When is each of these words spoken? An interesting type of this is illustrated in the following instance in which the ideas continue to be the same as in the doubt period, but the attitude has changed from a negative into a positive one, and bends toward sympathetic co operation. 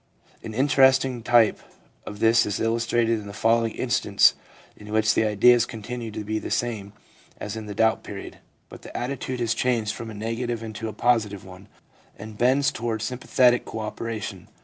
An 0.41 0.55
interesting 0.55 1.21
type 1.21 1.59
of 2.07 2.17
this 2.17 2.47
is 2.47 2.59
illustrated 2.59 3.19
in 3.19 3.27
the 3.27 3.33
following 3.33 3.73
instance 3.73 4.33
in 4.75 4.91
which 4.91 5.13
the 5.13 5.23
ideas 5.25 5.67
continue 5.67 6.09
to 6.09 6.23
be 6.23 6.39
the 6.39 6.49
same 6.49 6.93
as 7.37 7.55
in 7.55 7.67
the 7.67 7.75
doubt 7.75 8.01
period, 8.03 8.39
but 8.67 8.81
the 8.81 8.97
attitude 8.97 9.39
has 9.39 9.53
changed 9.53 9.93
from 9.93 10.09
a 10.09 10.15
negative 10.15 10.63
into 10.63 10.87
a 10.87 10.93
positive 10.93 11.45
one, 11.45 11.67
and 12.17 12.35
bends 12.39 12.71
toward 12.71 13.03
sympathetic 13.03 13.63
co 13.63 13.77
operation. 13.77 14.47